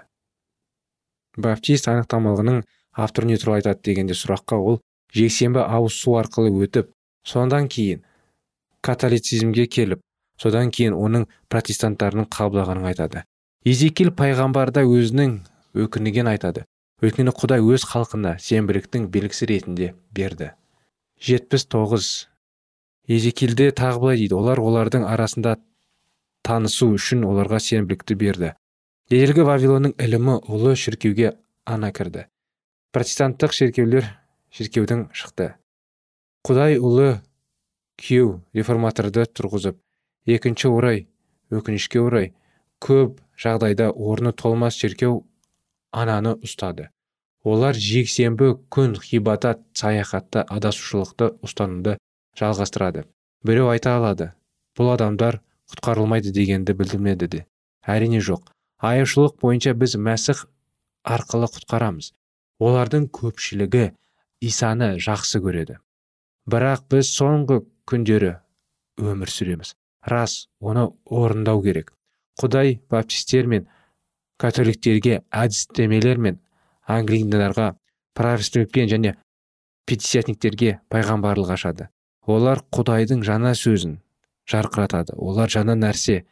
Баптист 1.37 1.87
анықтамалығының 1.87 2.63
авторы 2.97 3.27
не 3.29 3.37
туралы 3.37 3.61
айтады 3.61 3.85
дегенде 3.85 4.17
сұраққа 4.17 4.57
ол 4.57 4.81
жексенбі 5.13 5.61
ауыз 5.61 5.99
су 6.01 6.17
арқылы 6.17 6.51
өтіп 6.65 6.89
содан 7.27 7.69
кейін 7.69 8.01
католицизмге 8.81 9.67
келіп 9.67 10.01
содан 10.41 10.71
кейін 10.73 10.97
оның 10.97 11.27
протестанттарының 11.53 12.27
қабылдағанын 12.33 12.89
айтады. 12.89 13.23
Езекил 13.61 14.09
пайғамбарда 14.17 14.81
өзінің 14.89 15.37
өкініген 15.77 16.31
айтады. 16.31 16.65
Өйткені 17.01 17.33
құдай 17.33 17.63
өз 17.65 17.85
халқына 17.89 18.35
сенбіліктің 18.41 19.07
белгісі 19.13 19.47
ретінде 19.49 19.93
берді. 20.13 20.51
Жетпіс 21.21 21.65
тоғыз. 21.65 22.09
Езекилде 23.09 23.71
тағы 23.73 24.03
былай 24.03 24.21
дейді. 24.21 24.37
Олар 24.37 24.61
олардың 24.61 25.07
арасында 25.09 25.55
танысу 26.45 26.91
үшін 26.95 27.25
оларға 27.25 27.59
сенбілікті 27.61 28.17
берді. 28.21 28.53
Ежелгі 29.11 29.45
вавилонның 29.49 29.95
ілімі 29.97 30.37
ұлы 30.45 30.75
шіркеуге 30.77 31.33
ана 31.65 31.91
кірді. 31.91 32.27
Протестанттық 32.93 33.53
шіркеулер 33.57 34.07
шіркеудің 34.53 35.07
шықты. 35.15 35.55
Құдай 36.45 36.77
ұлы 36.77 37.21
күйеу 38.01 38.41
реформаторды 38.53 39.25
тұрғызып 39.25 39.77
екінші 40.29 40.69
орай 40.69 41.03
өкінішке 41.53 42.01
орай 42.01 42.31
көп 42.81 43.19
жағдайда 43.41 43.91
орны 43.91 44.33
толмас 44.37 44.77
шіркеу 44.79 45.21
ананы 45.91 46.35
ұстады. 46.45 46.89
Олар 47.43 47.75
жексенбі 47.75 48.53
күн 48.73 48.95
ғибадат 49.01 49.63
саяхатта 49.77 50.43
адасушылықты 50.45 51.31
ұстануды 51.45 51.97
жалғастырады. 52.37 53.05
Біреу 53.43 53.71
айта 53.73 53.95
алады 53.97 54.31
бұл 54.77 54.93
адамдар 54.93 55.39
құтқарылмайды 55.71 56.33
дегенді 56.35 56.75
білдірмеді 56.77 57.27
де. 57.27 57.45
Әрине 57.81 58.21
жоқ. 58.21 58.51
Аяушылық 58.81 59.39
бойынша 59.41 59.73
біз 59.77 59.97
мәсіх 59.97 60.45
арқылы 61.03 61.49
құтқарамыз. 61.55 62.11
Олардың 62.61 63.07
көпшілігі 63.09 63.91
исаны 64.45 64.93
жақсы 65.01 65.41
көреді. 65.41 65.79
Бірақ 66.49 66.85
біз 66.93 67.09
соңғы 67.15 67.61
күндері 67.89 68.35
өмір 69.01 69.33
сүреміз. 69.33 69.75
Рас 70.05 70.47
оны 70.59 70.87
орындау 71.05 71.61
керек. 71.65 71.93
Құдай 72.41 72.79
баптистер 72.89 73.49
мен 73.49 73.67
католиктерге 74.41 75.21
әдістемелер 75.29 76.17
мен 76.17 76.39
англиндарға 76.89 77.71
проростепен 78.17 78.89
және 78.89 79.15
пятидесятниктерге 79.85 80.79
пайғамбарлық 80.91 81.53
ашады. 81.55 81.89
Олар 82.25 82.63
құдайдың 82.73 83.23
жаңа 83.25 83.53
сөзін 83.57 83.99
жарқыратады. 84.49 85.15
Олар 85.17 85.49
жаңа 85.49 85.75
нәрсе 85.77 86.23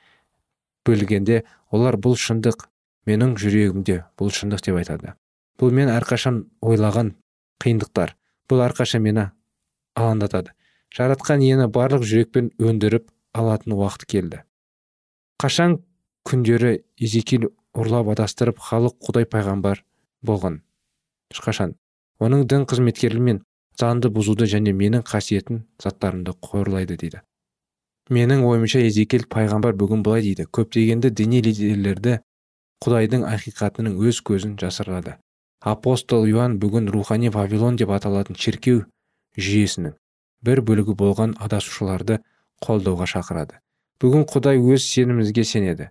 бөлгенде 0.87 1.43
олар 1.71 1.97
бұл 2.01 2.17
шындық 2.17 2.67
менің 3.09 3.35
жүрегімде 3.41 4.03
бұл 4.19 4.33
шындық 4.33 4.63
деп 4.65 4.79
айтады. 4.81 5.13
Бұл 5.59 5.73
мен 5.75 5.91
әрқашан 5.91 6.45
ойлаған 6.61 7.13
қиындықтар. 7.61 8.15
Бұл 8.49 8.63
әрқашан 8.65 9.03
мені 9.05 9.29
алаңдатады. 9.99 10.53
Жаратқан 10.95 11.43
иені 11.45 11.67
барлық 11.69 12.05
жүрекпен 12.07 12.53
өндіріп 12.57 13.09
алатын 13.37 13.75
уақыт 13.77 14.05
келді. 14.09 14.43
Қашан 15.41 15.77
күндері 16.25 16.79
езекил 16.97 17.49
ұрлап 17.77 18.09
адастырып 18.15 18.59
халық 18.63 18.97
құдай 19.05 19.27
пайғамбар 19.29 19.83
болған. 20.25 20.61
Ешқашан. 21.33 21.75
Оның 22.19 22.45
дін 22.49 22.65
қызметкерлігі 22.69 23.25
мен 23.25 23.41
заңды 23.79 24.09
бұзуды 24.13 24.47
және 24.49 24.73
менің 24.75 25.05
қасиетін 25.07 25.63
заттарымды 25.81 26.33
қорлайды 26.43 26.97
дейді. 26.99 27.21
Менің 28.09 28.43
ойымша 28.49 28.81
езекел 28.81 29.27
пайғамбар 29.29 29.77
бүгін 29.77 30.03
былай 30.03 30.25
дейді. 30.25 30.47
Көптегенді 30.49 31.13
діни 31.13 31.43
лидерлерді 31.45 32.19
құдайдың 32.83 33.25
ақиқатының 33.29 33.99
өз 34.09 34.23
көзін 34.25 34.57
жасырады. 34.59 35.19
Апостол 35.61 36.25
иоанн 36.27 36.57
бүгін 36.59 36.89
рухани 36.89 37.29
вавилон 37.29 37.77
деп 37.77 37.91
аталатын 37.91 38.37
шіркеу 38.39 38.85
жүйесінің 39.37 39.93
бір 40.47 40.61
бөлігі 40.65 40.95
болған 40.95 41.35
адасушыларды 41.43 42.19
қолдауға 42.63 43.07
шақырады. 43.13 43.59
Бүгін 43.99 44.23
құдай 44.31 44.59
өз 44.59 44.85
сенімімізге 44.87 45.43
сенеді. 45.43 45.89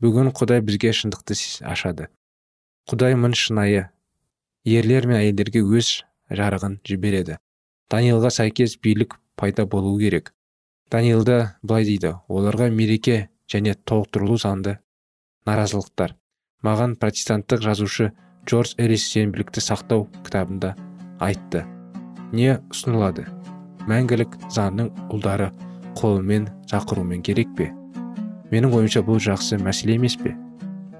Бүгін 0.00 0.32
құдай 0.36 0.62
бізге 0.64 0.92
шындықты 0.96 1.36
ашады. 1.68 2.08
Құдай 2.88 3.14
мын 3.14 3.34
шынайы 3.36 3.88
ерлер 4.64 5.06
мен 5.06 5.20
әйелдерге 5.20 5.62
өз 5.62 6.02
жарығын 6.30 6.78
жібереді. 6.88 7.36
Даниилға 7.90 8.30
сәйкес 8.32 8.78
билік 8.82 9.18
пайда 9.36 9.66
болуы 9.66 10.00
керек. 10.00 10.32
Даниилда 10.90 11.56
былай 11.62 11.84
дейді 11.84 12.16
оларға 12.28 12.70
мереке 12.70 13.28
және 13.50 13.74
толықтырылу 13.84 14.38
заңды 14.40 14.78
наразылықтар. 15.46 16.16
Маған 16.66 16.96
протестанттық 17.00 17.64
жазушы 17.64 18.10
джордж 18.46 18.76
эрис 18.78 19.06
сенбілікті 19.12 19.62
сақтау 19.64 20.06
кітабында 20.26 20.74
айтты. 21.20 21.64
Не 22.32 22.58
ұсынылады? 22.70 23.26
Мәңгілік 23.90 24.36
заңның 24.52 24.92
ұлдары 25.10 25.50
қолымен 25.98 26.50
шақырумен 26.70 27.24
керек 27.26 27.54
пе? 27.56 27.72
Менің 28.50 28.74
ойымша 28.74 29.02
бұл 29.06 29.20
жақсы 29.22 29.58
мәселе 29.62 29.94
емес 29.98 30.16
пе? 30.18 30.34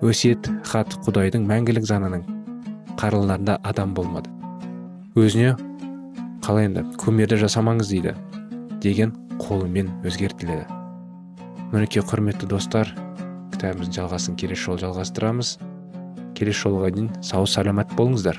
Өсиет 0.01 0.47
хат 0.65 0.95
құдайдың 1.07 1.47
мәңгілік 1.51 1.85
заңының 1.89 2.23
қарыларында 3.01 3.59
адам 3.67 3.95
болмады. 3.95 4.31
Өзіне 5.19 5.57
қалай 6.45 6.69
енді 6.71 6.85
кумирді 7.01 7.41
жасамаңыз 7.43 7.91
дейді 7.91 8.15
деген 8.85 9.13
қолымен 9.43 9.91
өзгертіледі. 10.07 10.65
Мінекей 11.73 12.05
құрметті 12.07 12.49
достар 12.51 12.95
кітабымыздың 13.53 13.99
жалғасын 13.99 14.39
келесі 14.41 14.69
жолы 14.69 14.85
жалғастырамыз. 14.87 15.57
Келесі 16.39 16.65
жолға 16.65 16.95
дейін 16.95 17.11
сау 17.23 17.47
саламат 17.51 17.93
болыңыздар. 17.99 18.39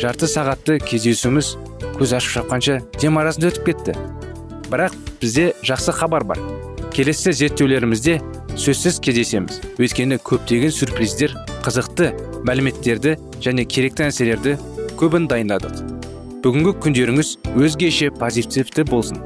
Жарты 0.00 0.24
сағатты 0.30 0.78
кездесуіміз 0.80 1.50
көз 1.98 2.14
ашып 2.16 2.32
шапқанша 2.38 2.78
дем 3.02 3.18
арасында 3.20 3.50
өтіп 3.50 3.66
кетті. 3.66 3.94
Бірақ 4.70 4.94
бізде 5.20 5.50
жақсы 5.66 5.92
хабар 5.92 6.24
бар. 6.24 6.40
Келесі 6.94 7.34
зерттеулерімізде 7.36 8.16
сөзсіз 8.56 8.96
кездесеміз. 9.04 9.60
Өйткені 9.76 10.16
көптеген 10.24 10.72
сюрприздер 10.72 11.34
қызықты 11.66 12.14
мәліметтерді 12.48 13.18
және 13.44 13.66
керекті 13.68 14.08
нәрселерді 14.08 14.56
көбін 14.96 15.28
дайындадық. 15.28 15.84
Бүгінгі 16.40 16.74
күндеріңіз 16.80 17.34
өзгеше 17.60 18.08
позитивті 18.16 18.86
болсын. 18.88 19.20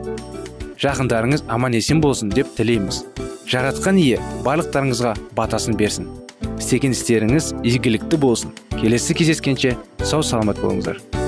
Жақындарыңыз 0.82 1.46
аман 1.46 1.78
есен 1.78 2.02
болсын 2.02 2.34
деп 2.34 2.50
тілейміз. 2.58 3.04
Жаратқан 3.46 4.02
ие 4.02 4.18
барлықтарыңызға 4.42 5.14
батасын 5.38 5.78
берсін. 5.78 6.10
Істеген 6.58 6.96
істеріңіз 6.96 7.52
игілікті 7.62 8.18
болсын. 8.18 8.50
Келесі 8.84 9.14
кездескенше 9.16 9.70
сау 10.04 10.20
саламат 10.20 10.60
болыңыздар. 10.60 11.23